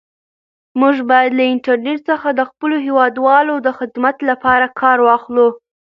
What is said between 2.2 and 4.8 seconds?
د خپلو هیوادوالو د خدمت لپاره